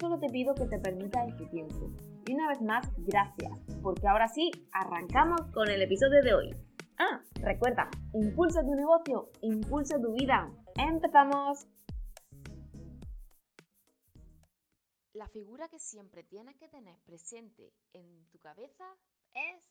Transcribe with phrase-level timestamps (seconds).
[0.00, 1.92] solo te pido que te permitas este tiempo.
[2.26, 6.56] Y una vez más, gracias, porque ahora sí, arrancamos con el episodio de hoy.
[6.98, 10.50] Ah, recuerda, impulsa tu negocio, impulsa tu vida.
[10.76, 11.66] ¡Empezamos!
[15.12, 18.84] La figura que siempre tienes que tener presente en tu cabeza
[19.34, 19.62] es...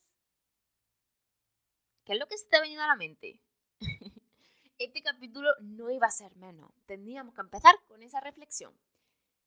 [2.06, 3.42] ¿Qué es lo que se te ha venido a la mente?
[4.78, 6.72] este capítulo no iba a ser menos.
[6.86, 8.74] Tendríamos que empezar con esa reflexión.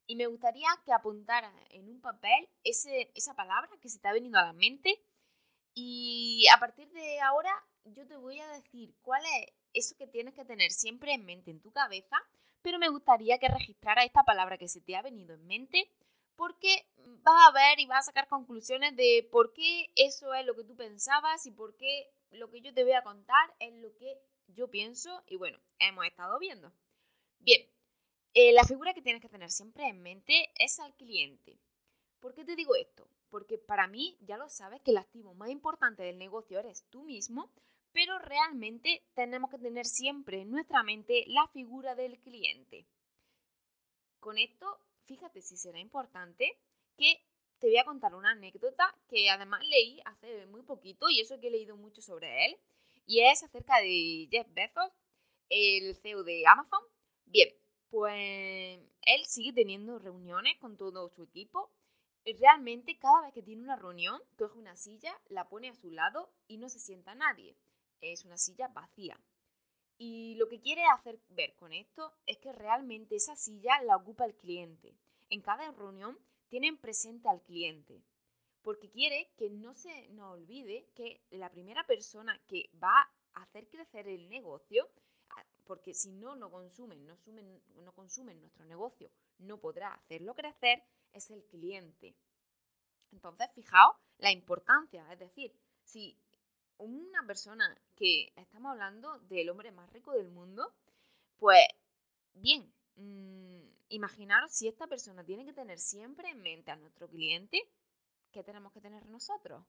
[0.06, 4.38] Y me gustaría que apuntara en un papel esa palabra que se te ha venido
[4.38, 5.00] a la mente.
[5.74, 7.52] Y a partir de ahora
[7.84, 11.50] yo te voy a decir cuál es eso que tienes que tener siempre en mente
[11.50, 12.16] en tu cabeza,
[12.60, 15.90] pero me gustaría que registrara esta palabra que se te ha venido en mente
[16.36, 20.54] porque vas a ver y vas a sacar conclusiones de por qué eso es lo
[20.54, 23.94] que tú pensabas y por qué lo que yo te voy a contar es lo
[23.96, 26.72] que yo pienso y bueno, hemos estado viendo.
[27.38, 27.62] Bien,
[28.34, 31.58] eh, la figura que tienes que tener siempre en mente es al cliente.
[32.20, 33.08] ¿Por qué te digo esto?
[33.30, 37.02] Porque para mí, ya lo sabes, que el activo más importante del negocio eres tú
[37.02, 37.50] mismo,
[37.92, 42.86] pero realmente tenemos que tener siempre en nuestra mente la figura del cliente.
[44.18, 46.58] Con esto, fíjate si será importante
[46.96, 47.20] que
[47.58, 51.48] te voy a contar una anécdota que además leí hace muy poquito y eso que
[51.48, 52.56] he leído mucho sobre él,
[53.06, 54.90] y es acerca de Jeff Bezos,
[55.48, 56.82] el CEO de Amazon.
[57.26, 57.48] Bien,
[57.92, 61.70] pues él sigue teniendo reuniones con todo su equipo.
[62.24, 66.32] Realmente cada vez que tiene una reunión, coge una silla, la pone a su lado
[66.48, 67.54] y no se sienta nadie.
[68.00, 69.20] Es una silla vacía.
[69.98, 74.24] Y lo que quiere hacer ver con esto es que realmente esa silla la ocupa
[74.24, 74.94] el cliente.
[75.28, 78.00] En cada reunión tienen presente al cliente,
[78.62, 83.68] porque quiere que no se nos olvide que la primera persona que va a hacer
[83.68, 84.88] crecer el negocio
[85.64, 87.16] porque si no lo consumen, no,
[87.82, 92.14] no consumen nuestro negocio, no podrá hacerlo crecer, es el cliente.
[93.12, 96.18] Entonces, fijaos la importancia, es decir, si
[96.78, 100.74] una persona que estamos hablando del hombre más rico del mundo,
[101.38, 101.66] pues
[102.34, 107.60] bien, mmm, imaginaros si esta persona tiene que tener siempre en mente a nuestro cliente,
[108.32, 109.64] ¿qué tenemos que tener nosotros?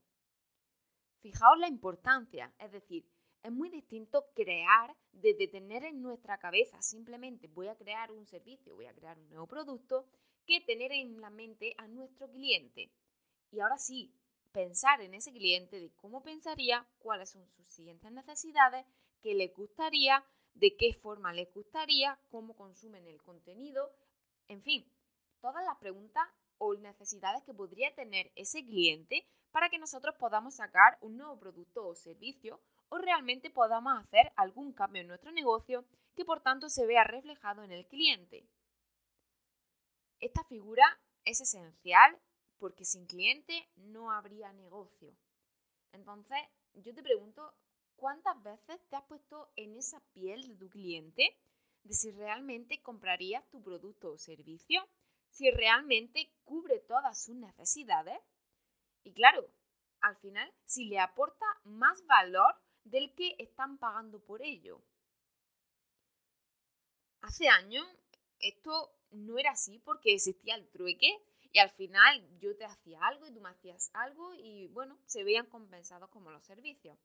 [1.21, 3.05] Fijaos la importancia, es decir,
[3.43, 8.75] es muy distinto crear desde tener en nuestra cabeza simplemente voy a crear un servicio,
[8.75, 10.07] voy a crear un nuevo producto,
[10.45, 12.89] que tener en la mente a nuestro cliente.
[13.51, 14.13] Y ahora sí,
[14.51, 18.85] pensar en ese cliente de cómo pensaría, cuáles son sus siguientes necesidades,
[19.21, 20.23] qué le gustaría,
[20.53, 23.91] de qué forma le gustaría, cómo consumen el contenido,
[24.47, 24.89] en fin,
[25.41, 26.23] todas las preguntas
[26.57, 31.85] o necesidades que podría tener ese cliente para que nosotros podamos sacar un nuevo producto
[31.85, 32.59] o servicio
[32.93, 35.83] o realmente podamos hacer algún cambio en nuestro negocio
[36.15, 38.47] que por tanto se vea reflejado en el cliente.
[40.19, 40.85] Esta figura
[41.25, 42.15] es esencial
[42.59, 45.11] porque sin cliente no habría negocio.
[45.91, 46.37] Entonces,
[46.75, 47.55] yo te pregunto,
[47.95, 51.35] ¿cuántas veces te has puesto en esa piel de tu cliente
[51.81, 54.87] de si realmente comprarías tu producto o servicio?
[55.31, 58.19] Si realmente cubre todas sus necesidades.
[59.03, 59.49] Y claro,
[60.01, 64.81] al final, si le aporta más valor del que están pagando por ello.
[67.21, 67.85] Hace años
[68.39, 71.17] esto no era así porque existía el trueque
[71.51, 75.23] y al final yo te hacía algo y tú me hacías algo y bueno, se
[75.23, 76.97] veían compensados como los servicios.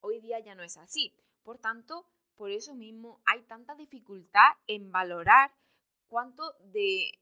[0.00, 1.14] Hoy día ya no es así.
[1.44, 2.06] Por tanto,
[2.36, 5.52] por eso mismo hay tanta dificultad en valorar
[6.08, 7.12] cuánto de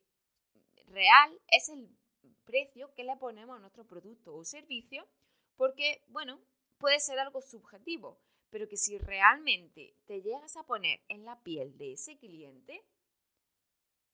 [0.87, 1.89] real es el
[2.45, 5.07] precio que le ponemos a nuestro producto o servicio,
[5.57, 6.41] porque, bueno,
[6.81, 8.19] puede ser algo subjetivo,
[8.49, 12.83] pero que si realmente te llegas a poner en la piel de ese cliente,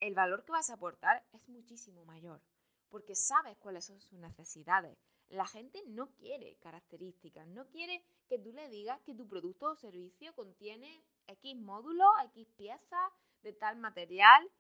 [0.01, 2.43] el valor que vas a aportar es muchísimo mayor,
[2.89, 4.99] porque sabes cuáles son sus necesidades.
[5.29, 9.77] La gente no quiere características, no quiere que tú le digas que tu producto o
[9.77, 14.51] servicio contiene X módulos, X piezas de tal material.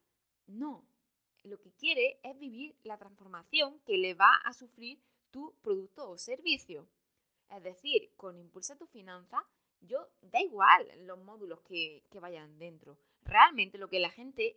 [0.47, 0.89] No,
[1.43, 6.17] lo que quiere es vivir la transformación que le va a sufrir tu producto o
[6.17, 6.89] servicio.
[7.51, 9.45] Es decir, con Impulsa tu finanza,
[9.81, 12.99] yo da igual los módulos que, vayan dentro.
[13.23, 14.55] Realmente lo que la gente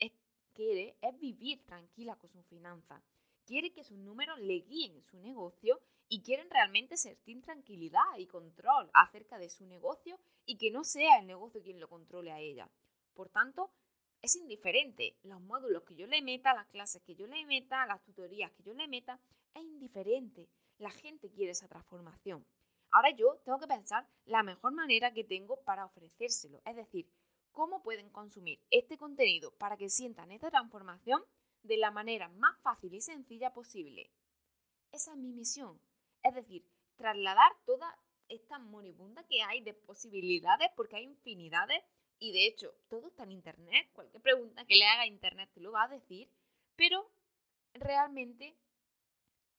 [0.53, 3.01] quiere es vivir tranquila con sus finanzas.
[3.45, 8.89] Quiere que sus números le guíen su negocio y quieren realmente sentir tranquilidad y control
[8.93, 12.69] acerca de su negocio y que no sea el negocio quien lo controle a ella.
[13.13, 13.71] Por tanto,
[14.21, 18.03] es indiferente los módulos que yo le meta, las clases que yo le meta, las
[18.03, 19.19] tutorías que yo le meta,
[19.53, 20.49] es indiferente.
[20.77, 22.45] La gente quiere esa transformación.
[22.91, 27.07] Ahora yo tengo que pensar la mejor manera que tengo para ofrecérselo, es decir,
[27.51, 31.23] cómo pueden consumir este contenido para que sientan esta transformación
[31.63, 34.09] de la manera más fácil y sencilla posible.
[34.91, 35.79] Esa es mi misión,
[36.23, 36.65] es decir,
[36.95, 37.97] trasladar toda
[38.27, 41.83] esta moribunda que hay de posibilidades, porque hay infinidades,
[42.19, 45.61] y de hecho todo está en Internet, cualquier pregunta que le haga a Internet te
[45.61, 46.29] lo va a decir,
[46.75, 47.09] pero
[47.73, 48.55] realmente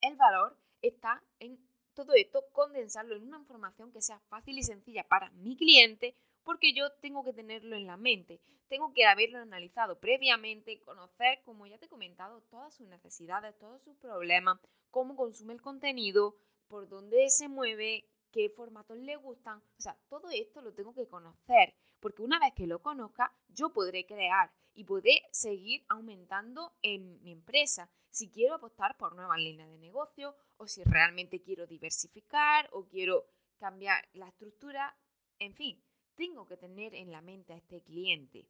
[0.01, 1.59] el valor está en
[1.95, 6.73] todo esto, condensarlo en una información que sea fácil y sencilla para mi cliente, porque
[6.73, 11.79] yo tengo que tenerlo en la mente, tengo que haberlo analizado previamente, conocer, como ya
[11.79, 14.59] te he comentado, todas sus necesidades, todos sus problemas,
[14.91, 16.37] cómo consume el contenido,
[16.69, 19.59] por dónde se mueve, qué formatos le gustan.
[19.59, 23.73] O sea, todo esto lo tengo que conocer, porque una vez que lo conozca, yo
[23.73, 27.91] podré crear y podré seguir aumentando en mi empresa.
[28.11, 33.25] Si quiero apostar por nuevas líneas de negocio o si realmente quiero diversificar o quiero
[33.59, 34.97] cambiar la estructura,
[35.39, 35.81] en fin,
[36.17, 38.49] tengo que tener en la mente a este cliente.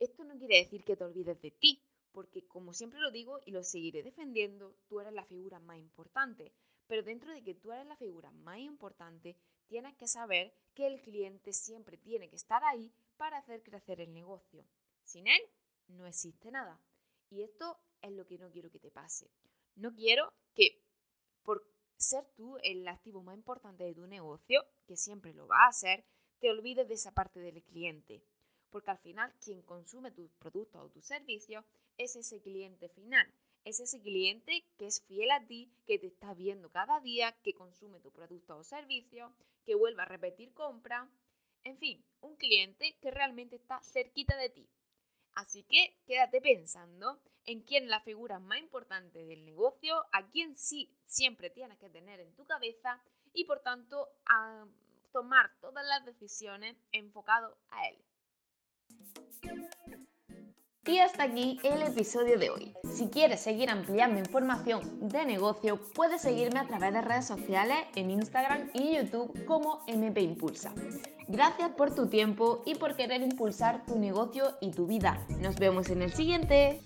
[0.00, 1.80] Esto no quiere decir que te olvides de ti,
[2.10, 6.52] porque como siempre lo digo y lo seguiré defendiendo, tú eres la figura más importante.
[6.86, 9.36] Pero dentro de que tú eres la figura más importante,
[9.68, 14.12] tienes que saber que el cliente siempre tiene que estar ahí para hacer crecer el
[14.12, 14.66] negocio.
[15.04, 15.40] Sin él,
[15.88, 16.80] no existe nada.
[17.30, 19.30] Y esto es lo que no quiero que te pase.
[19.76, 20.82] No quiero que
[21.42, 21.66] por
[21.96, 26.04] ser tú el activo más importante de tu negocio, que siempre lo va a ser,
[26.38, 28.22] te olvides de esa parte del cliente
[28.74, 31.64] porque al final quien consume tus productos o tus servicios
[31.96, 36.34] es ese cliente final, es ese cliente que es fiel a ti, que te está
[36.34, 39.32] viendo cada día, que consume tu producto o servicio,
[39.64, 41.08] que vuelve a repetir compra,
[41.62, 44.68] en fin, un cliente que realmente está cerquita de ti.
[45.36, 50.90] Así que quédate pensando en quién la figura más importante del negocio, a quién sí
[51.06, 53.00] siempre tienes que tener en tu cabeza
[53.32, 54.66] y por tanto a
[55.12, 57.98] tomar todas las decisiones enfocado a él.
[60.86, 62.74] Y hasta aquí el episodio de hoy.
[62.92, 68.10] Si quieres seguir ampliando información de negocio, puedes seguirme a través de redes sociales en
[68.10, 70.74] Instagram y YouTube como MP Impulsa.
[71.26, 75.26] Gracias por tu tiempo y por querer impulsar tu negocio y tu vida.
[75.40, 76.82] Nos vemos en el siguiente.